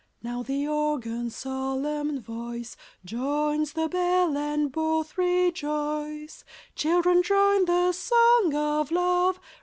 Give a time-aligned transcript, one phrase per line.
[0.23, 6.43] Now the organ's solemn voice Joins the bell, and both rejoice.
[6.73, 9.39] Children, join the song of love!